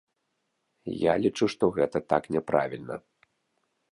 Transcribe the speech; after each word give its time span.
Я 1.01 1.13
лічу, 1.25 1.45
што 1.55 1.69
гэта 1.77 1.97
так 2.13 2.23
няправільна! 2.39 2.95